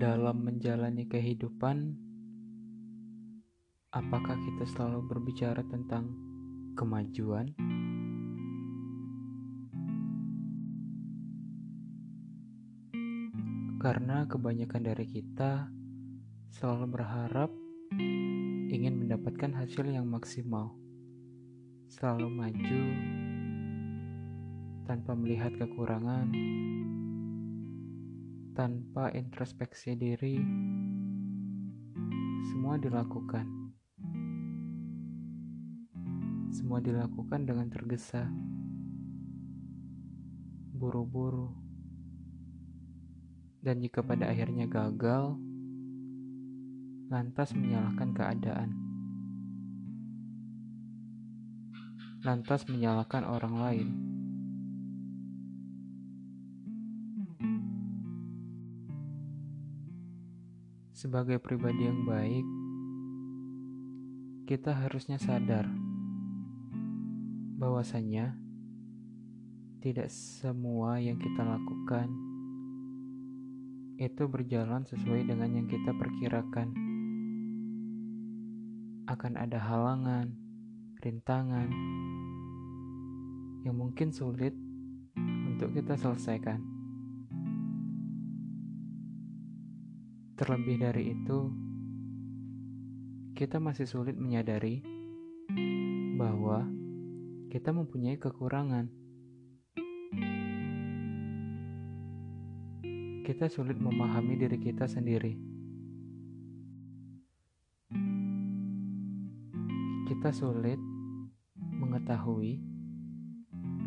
dalam 0.00 0.48
menjalani 0.48 1.04
kehidupan, 1.04 1.92
apakah 3.92 4.32
kita 4.32 4.64
selalu 4.64 5.04
berbicara 5.12 5.60
tentang 5.68 6.16
kemajuan? 6.72 7.52
Karena 13.76 14.24
kebanyakan 14.24 14.88
dari 14.88 15.04
kita 15.04 15.68
selalu 16.48 16.96
berharap 16.96 17.52
ingin 18.72 19.04
mendapatkan 19.04 19.52
hasil 19.52 19.84
yang 19.84 20.08
maksimal, 20.08 20.80
selalu 21.92 22.32
maju 22.32 22.84
tanpa 24.88 25.12
melihat 25.12 25.52
kekurangan 25.60 26.32
tanpa 28.52 29.14
introspeksi 29.14 29.94
diri, 29.94 30.36
semua 32.50 32.74
dilakukan. 32.76 33.46
Semua 36.50 36.82
dilakukan 36.82 37.46
dengan 37.46 37.70
tergesa, 37.70 38.26
buru-buru, 40.74 41.54
dan 43.62 43.78
jika 43.78 44.02
pada 44.02 44.26
akhirnya 44.34 44.66
gagal, 44.66 45.38
lantas 47.06 47.54
menyalahkan 47.54 48.10
keadaan, 48.10 48.70
lantas 52.26 52.66
menyalahkan 52.66 53.22
orang 53.22 53.54
lain. 53.54 53.88
Sebagai 61.00 61.40
pribadi 61.40 61.88
yang 61.88 62.04
baik, 62.04 62.44
kita 64.44 64.84
harusnya 64.84 65.16
sadar 65.16 65.64
bahwasanya 67.56 68.36
tidak 69.80 70.12
semua 70.12 71.00
yang 71.00 71.16
kita 71.16 71.40
lakukan 71.40 72.04
itu 73.96 74.28
berjalan 74.28 74.84
sesuai 74.84 75.24
dengan 75.24 75.48
yang 75.56 75.64
kita 75.72 75.88
perkirakan. 75.96 76.68
Akan 79.08 79.40
ada 79.40 79.56
halangan, 79.56 80.36
rintangan 81.00 81.72
yang 83.64 83.72
mungkin 83.72 84.12
sulit 84.12 84.52
untuk 85.48 85.72
kita 85.72 85.96
selesaikan. 85.96 86.79
Terlebih 90.40 90.80
dari 90.80 91.12
itu, 91.12 91.52
kita 93.36 93.60
masih 93.60 93.84
sulit 93.84 94.16
menyadari 94.16 94.80
bahwa 96.16 96.64
kita 97.52 97.76
mempunyai 97.76 98.16
kekurangan. 98.16 98.88
Kita 103.20 103.52
sulit 103.52 103.76
memahami 103.76 104.40
diri 104.40 104.56
kita 104.56 104.88
sendiri. 104.88 105.36
Kita 110.08 110.32
sulit 110.32 110.80
mengetahui 111.60 112.64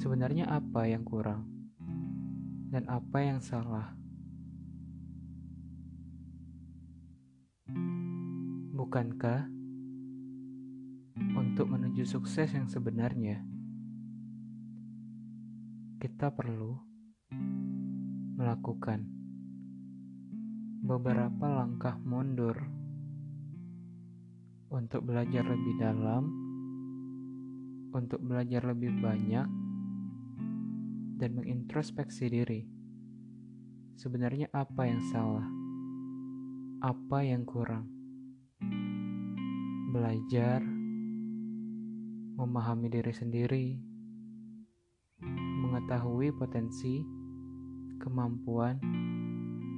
sebenarnya 0.00 0.48
apa 0.48 0.88
yang 0.88 1.04
kurang 1.04 1.44
dan 2.72 2.88
apa 2.88 3.20
yang 3.20 3.44
salah. 3.44 3.97
Bukankah 8.78 9.50
untuk 11.34 11.66
menuju 11.66 12.06
sukses 12.06 12.54
yang 12.54 12.70
sebenarnya 12.70 13.42
kita 15.98 16.30
perlu 16.30 16.78
melakukan 18.38 19.02
beberapa 20.86 21.58
langkah 21.58 21.98
mundur 22.06 22.54
untuk 24.70 25.10
belajar 25.10 25.42
lebih 25.42 25.74
dalam, 25.82 26.30
untuk 27.90 28.22
belajar 28.22 28.62
lebih 28.62 28.94
banyak, 29.02 29.48
dan 31.18 31.30
mengintrospeksi 31.34 32.30
diri. 32.30 32.62
Sebenarnya, 33.98 34.46
apa 34.54 34.86
yang 34.86 35.02
salah, 35.10 35.50
apa 36.78 37.26
yang 37.26 37.42
kurang 37.42 37.97
belajar, 39.98 40.62
memahami 42.38 42.86
diri 42.86 43.10
sendiri, 43.10 43.66
mengetahui 45.58 46.30
potensi, 46.38 47.02
kemampuan, 47.98 48.78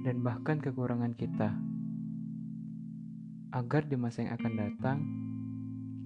dan 0.04 0.20
bahkan 0.20 0.60
kekurangan 0.60 1.16
kita, 1.16 1.56
agar 3.56 3.88
di 3.88 3.96
masa 3.96 4.28
yang 4.28 4.36
akan 4.36 4.52
datang 4.60 4.98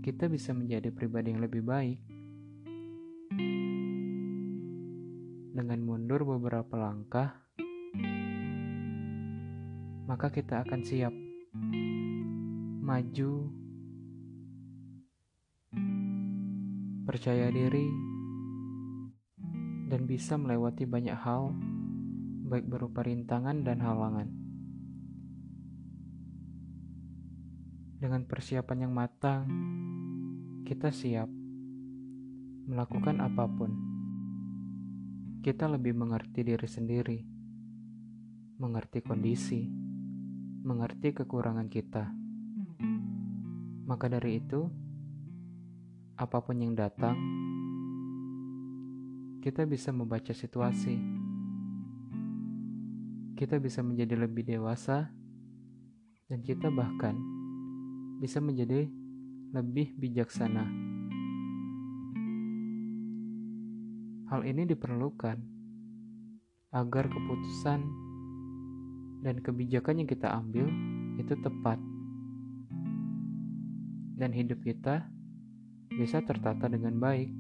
kita 0.07 0.31
bisa 0.31 0.55
menjadi 0.55 0.95
pribadi 0.95 1.35
yang 1.35 1.43
lebih 1.43 1.67
baik. 1.67 1.99
Dengan 5.59 5.79
mundur 5.83 6.23
beberapa 6.23 6.79
langkah, 6.79 7.35
maka 10.07 10.31
kita 10.31 10.63
akan 10.63 10.81
siap 10.87 11.15
maju 12.79 13.64
percaya 17.05 17.53
diri, 17.53 17.89
dan 19.93 20.09
bisa 20.09 20.41
melewati 20.41 20.89
banyak 20.89 21.15
hal, 21.15 21.53
baik 22.49 22.65
berupa 22.65 23.05
rintangan 23.05 23.61
dan 23.61 23.79
halangan. 23.85 24.29
Dengan 28.01 28.25
persiapan 28.25 28.89
yang 28.89 28.93
matang, 28.93 29.45
kita 30.65 30.89
siap 30.89 31.29
melakukan 32.69 33.21
apa 33.21 33.45
pun. 33.49 33.71
Kita 35.45 35.69
lebih 35.69 35.93
mengerti 35.93 36.41
diri 36.41 36.69
sendiri, 36.69 37.21
mengerti 38.57 39.05
kondisi, 39.05 39.69
mengerti 40.65 41.13
kekurangan 41.13 41.69
kita. 41.69 42.05
Maka 43.85 44.09
dari 44.09 44.41
itu, 44.41 44.84
apa 46.15 46.39
pun 46.39 46.55
yang 46.55 46.79
datang, 46.79 47.19
kita 49.43 49.67
bisa 49.67 49.91
membaca 49.91 50.31
situasi. 50.31 50.95
Kita 53.35 53.59
bisa 53.59 53.83
menjadi 53.83 54.15
lebih 54.23 54.47
dewasa, 54.47 55.11
dan 56.31 56.39
kita 56.47 56.71
bahkan 56.71 57.19
bisa 58.23 58.39
menjadi 58.39 58.87
lebih 59.51 59.99
bijaksana. 59.99 60.65
Hal 64.31 64.47
ini 64.47 64.71
diperlukan 64.71 65.39
agar 66.75 67.05
keputusan 67.11 67.81
dan 69.27 69.43
kebijakan 69.43 70.03
yang 70.03 70.09
kita 70.09 70.31
ambil 70.31 70.71
itu 71.19 71.35
tepat, 71.43 71.83
dan 74.15 74.31
hidup 74.31 74.63
kita 74.63 75.11
bisa 75.95 76.19
tertata 76.27 76.67
dengan 76.67 76.99
baik. 76.99 77.31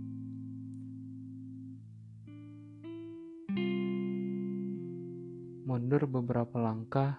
Mundur 5.66 6.06
beberapa 6.06 6.54
langkah 6.62 7.18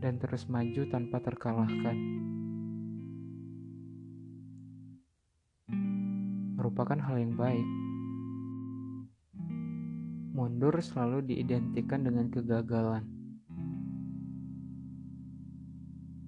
dan 0.00 0.16
terus 0.16 0.48
maju 0.48 0.82
tanpa 0.88 1.20
terkalahkan. 1.20 1.96
Merupakan 6.56 6.98
hal 7.04 7.16
yang 7.20 7.36
baik. 7.36 7.68
Mundur 10.32 10.80
selalu 10.80 11.28
diidentikan 11.28 12.00
dengan 12.00 12.32
kegagalan. 12.32 13.04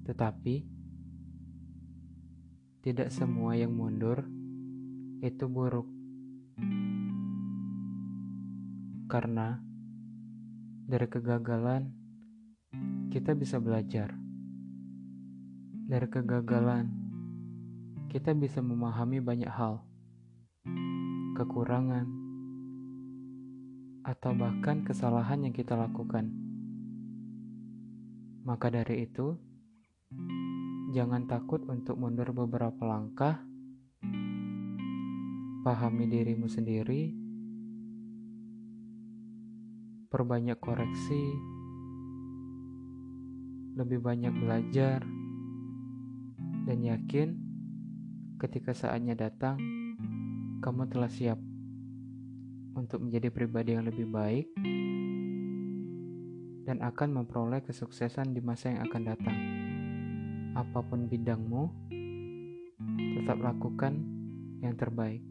Tetapi, 0.04 0.74
tidak 2.84 3.08
semua 3.08 3.56
yang 3.56 3.72
mundur 3.72 4.28
itu 5.25 5.48
buruk. 5.48 5.88
Karena 9.08 9.56
dari 10.84 11.08
kegagalan 11.08 11.88
kita 13.08 13.32
bisa 13.32 13.56
belajar. 13.56 14.12
Dari 15.88 16.08
kegagalan 16.12 16.92
kita 18.12 18.36
bisa 18.36 18.60
memahami 18.60 19.16
banyak 19.25 19.48
hal. 19.48 19.80
Kekurangan, 21.40 22.04
atau 24.04 24.37
bahkan 24.37 24.84
kesalahan 24.84 25.40
yang 25.48 25.56
kita 25.56 25.72
lakukan. 25.72 26.28
Maka 28.44 28.69
dari 28.69 29.08
itu, 29.08 29.40
jangan 30.94 31.26
takut 31.26 31.58
untuk 31.67 31.99
mundur 31.99 32.31
beberapa 32.31 32.87
langkah. 32.87 33.43
Pahami 35.67 36.06
dirimu 36.06 36.46
sendiri, 36.46 37.11
perbanyak 40.06 40.55
koreksi, 40.62 41.35
lebih 43.75 43.99
banyak 43.99 44.31
belajar, 44.38 45.02
dan 46.62 46.79
yakin 46.79 47.43
ketika 48.38 48.70
saatnya 48.70 49.19
datang, 49.19 49.58
kamu 50.62 50.87
telah 50.94 51.11
siap 51.11 51.43
untuk 52.79 53.02
menjadi 53.02 53.35
pribadi 53.35 53.75
yang 53.75 53.82
lebih 53.82 54.06
baik 54.06 54.47
dan 56.70 56.79
akan 56.87 57.19
memperoleh 57.19 57.67
kesuksesan 57.67 58.31
di 58.31 58.38
masa 58.38 58.70
yang 58.70 58.87
akan 58.87 59.02
datang 59.02 59.38
apa 60.54 60.78
pun 60.86 61.10
bidangmu, 61.10 61.62
tetap 63.18 63.38
lakukan 63.42 63.98
yang 64.62 64.74
terbaik. 64.78 65.22